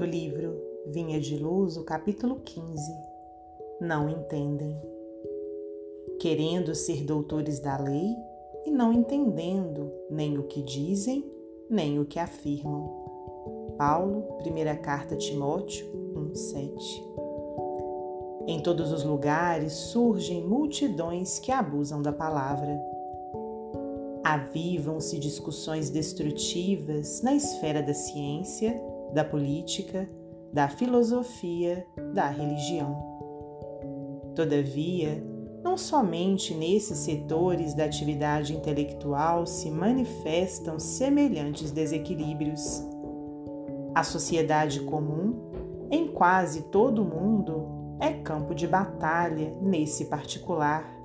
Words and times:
do 0.00 0.06
livro 0.06 0.58
Vinha 0.86 1.20
de 1.20 1.36
Luz, 1.36 1.76
o 1.76 1.84
capítulo 1.84 2.36
15. 2.42 2.90
Não 3.82 4.08
entendem. 4.08 4.74
Querendo 6.18 6.74
ser 6.74 7.04
doutores 7.04 7.60
da 7.60 7.76
lei 7.76 8.16
e 8.64 8.70
não 8.70 8.94
entendendo 8.94 9.92
nem 10.10 10.38
o 10.38 10.44
que 10.44 10.62
dizem, 10.62 11.30
nem 11.68 11.98
o 11.98 12.06
que 12.06 12.18
afirmam. 12.18 12.88
Paulo, 13.76 14.22
primeira 14.38 14.74
carta 14.74 15.16
a 15.16 15.18
Timóteo 15.18 15.86
1:7. 16.16 17.04
Em 18.46 18.58
todos 18.62 18.92
os 18.92 19.04
lugares 19.04 19.74
surgem 19.74 20.42
multidões 20.42 21.38
que 21.38 21.52
abusam 21.52 22.00
da 22.00 22.10
palavra. 22.10 22.80
Avivam-se 24.24 25.18
discussões 25.18 25.90
destrutivas 25.90 27.20
na 27.20 27.34
esfera 27.34 27.82
da 27.82 27.92
ciência, 27.92 28.89
da 29.12 29.24
política, 29.24 30.08
da 30.52 30.68
filosofia, 30.68 31.86
da 32.14 32.28
religião. 32.28 33.10
Todavia, 34.34 35.22
não 35.62 35.76
somente 35.76 36.54
nesses 36.54 36.98
setores 36.98 37.74
da 37.74 37.84
atividade 37.84 38.56
intelectual 38.56 39.46
se 39.46 39.70
manifestam 39.70 40.78
semelhantes 40.78 41.70
desequilíbrios. 41.70 42.82
A 43.94 44.02
sociedade 44.02 44.80
comum, 44.80 45.50
em 45.90 46.08
quase 46.08 46.62
todo 46.62 47.02
o 47.02 47.04
mundo, 47.04 47.96
é 48.00 48.12
campo 48.12 48.54
de 48.54 48.66
batalha 48.66 49.54
nesse 49.60 50.06
particular, 50.06 50.99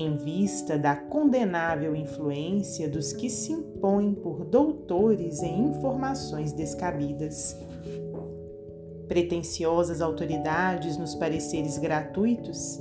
em 0.00 0.16
vista 0.16 0.78
da 0.78 0.94
condenável 0.94 1.94
influência 1.96 2.88
dos 2.88 3.12
que 3.12 3.30
se 3.30 3.52
impõem 3.52 4.14
por 4.14 4.44
doutores 4.44 5.42
em 5.42 5.68
informações 5.68 6.52
descabidas. 6.52 7.56
Pretensiosas 9.08 10.00
autoridades 10.00 10.96
nos 10.96 11.14
pareceres 11.14 11.78
gratuitos 11.78 12.80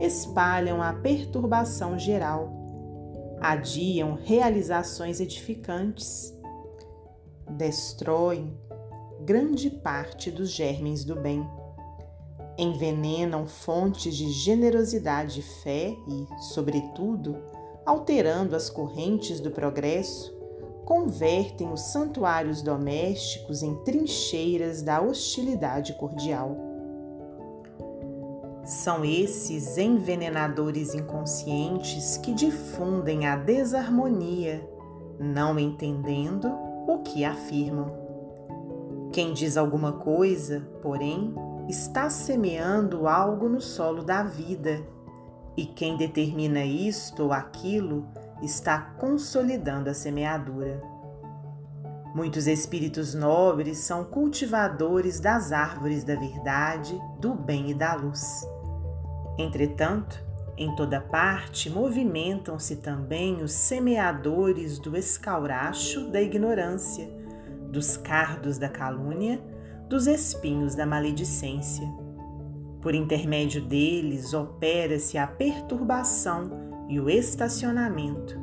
espalham 0.00 0.82
a 0.82 0.92
perturbação 0.92 1.98
geral, 1.98 2.52
adiam 3.40 4.18
realizações 4.22 5.20
edificantes, 5.20 6.36
destroem 7.50 8.56
grande 9.24 9.70
parte 9.70 10.30
dos 10.30 10.50
germes 10.50 11.04
do 11.04 11.16
bem, 11.16 11.46
envenenam 12.58 13.46
fontes 13.46 14.14
de 14.14 14.30
generosidade 14.30 15.40
e 15.40 15.42
fé 15.42 15.96
e, 16.08 16.26
sobretudo, 16.52 17.36
alterando 17.84 18.54
as 18.54 18.68
correntes 18.68 19.40
do 19.40 19.50
progresso, 19.50 20.32
convertem 20.84 21.72
os 21.72 21.80
santuários 21.92 22.62
domésticos 22.62 23.62
em 23.62 23.74
trincheiras 23.84 24.82
da 24.82 25.00
hostilidade 25.00 25.94
cordial. 25.94 26.56
São 28.64 29.04
esses 29.04 29.76
envenenadores 29.76 30.94
inconscientes 30.94 32.16
que 32.18 32.32
difundem 32.32 33.26
a 33.26 33.36
desarmonia, 33.36 34.68
não 35.18 35.58
entendendo 35.58 36.48
o 36.86 36.98
que 36.98 37.24
afirmam. 37.24 37.90
Quem 39.12 39.32
diz 39.32 39.56
alguma 39.56 39.92
coisa, 39.92 40.60
porém, 40.80 41.34
está 41.68 42.10
semeando 42.10 43.06
algo 43.06 43.48
no 43.48 43.60
solo 43.60 44.02
da 44.02 44.22
vida, 44.22 44.80
e 45.56 45.66
quem 45.66 45.96
determina 45.96 46.64
isto 46.64 47.24
ou 47.24 47.32
aquilo 47.32 48.06
está 48.42 48.80
consolidando 48.98 49.90
a 49.90 49.94
semeadura. 49.94 50.82
Muitos 52.14 52.46
espíritos 52.46 53.14
nobres 53.14 53.78
são 53.78 54.04
cultivadores 54.04 55.18
das 55.18 55.50
árvores 55.50 56.04
da 56.04 56.14
verdade, 56.14 57.00
do 57.18 57.34
bem 57.34 57.70
e 57.70 57.74
da 57.74 57.94
luz. 57.94 58.46
Entretanto, 59.38 60.22
em 60.56 60.74
toda 60.76 61.00
parte 61.00 61.70
movimentam-se 61.70 62.76
também 62.76 63.42
os 63.42 63.52
semeadores 63.52 64.78
do 64.78 64.96
escauracho 64.96 66.10
da 66.10 66.20
ignorância, 66.20 67.08
dos 67.70 67.96
cardos 67.96 68.58
da 68.58 68.68
calúnia, 68.68 69.40
dos 69.92 70.06
espinhos 70.06 70.74
da 70.74 70.86
maledicência. 70.86 71.86
Por 72.80 72.94
intermédio 72.94 73.60
deles 73.60 74.32
opera-se 74.32 75.18
a 75.18 75.26
perturbação 75.26 76.50
e 76.88 76.98
o 76.98 77.10
estacionamento. 77.10 78.40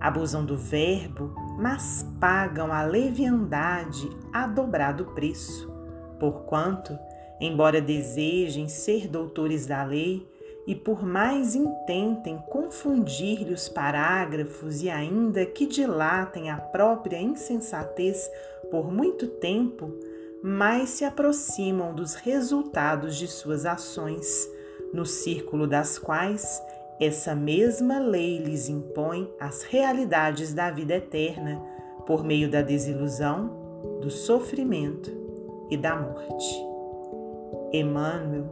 Abusam 0.00 0.46
do 0.46 0.56
verbo, 0.56 1.34
mas 1.58 2.06
pagam 2.18 2.72
a 2.72 2.84
leviandade 2.84 4.08
a 4.32 4.46
dobrado 4.46 5.04
preço, 5.14 5.70
porquanto, 6.18 6.98
embora 7.38 7.82
desejem 7.82 8.66
ser 8.66 9.08
doutores 9.08 9.66
da 9.66 9.84
lei, 9.84 10.26
e 10.66 10.74
por 10.74 11.04
mais 11.04 11.54
intentem 11.54 12.42
confundir-lhe 12.48 13.52
os 13.52 13.68
parágrafos 13.68 14.82
e 14.82 14.88
ainda 14.88 15.44
que 15.44 15.66
dilatem 15.66 16.48
a 16.48 16.56
própria 16.56 17.20
insensatez 17.20 18.30
por 18.70 18.90
muito 18.90 19.26
tempo, 19.26 19.92
mais 20.42 20.90
se 20.90 21.04
aproximam 21.04 21.94
dos 21.94 22.14
resultados 22.14 23.16
de 23.16 23.26
suas 23.26 23.66
ações, 23.66 24.48
no 24.92 25.04
círculo 25.04 25.66
das 25.66 25.98
quais 25.98 26.62
essa 27.00 27.34
mesma 27.34 27.98
lei 27.98 28.38
lhes 28.38 28.68
impõe 28.68 29.32
as 29.38 29.62
realidades 29.62 30.52
da 30.52 30.70
vida 30.70 30.94
eterna 30.94 31.62
por 32.06 32.24
meio 32.24 32.50
da 32.50 32.62
desilusão, 32.62 34.00
do 34.00 34.10
sofrimento 34.10 35.10
e 35.70 35.76
da 35.76 35.94
morte. 35.94 36.68
Emmanuel, 37.72 38.46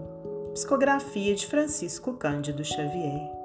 psicografia 0.53 1.34
de 1.34 1.47
Francisco 1.47 2.12
Cândido 2.14 2.64
Xavier. 2.64 3.36